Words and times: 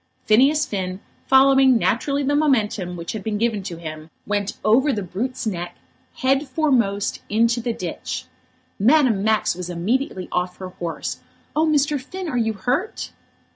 Phineas 0.25 0.65
Finn, 0.65 0.99
following 1.27 1.77
naturally 1.77 2.23
the 2.23 2.35
momentum 2.35 2.97
which 2.97 3.11
had 3.11 3.23
been 3.23 3.37
given 3.37 3.61
to 3.61 3.77
him, 3.77 4.09
went 4.25 4.57
over 4.65 4.91
the 4.91 5.03
brute's 5.03 5.45
neck 5.45 5.77
head 6.23 6.47
foremost 6.47 7.21
into 7.29 7.61
the 7.61 7.71
ditch. 7.71 8.25
Madame 8.79 9.21
Max 9.23 9.53
was 9.53 9.69
immediately 9.69 10.27
off 10.31 10.57
her 10.57 10.69
horse. 10.69 11.19
"Oh, 11.55 11.67
Mr. 11.67 12.01
Finn, 12.01 12.27
are 12.27 12.35
you 12.35 12.53
hurt?" 12.53 13.11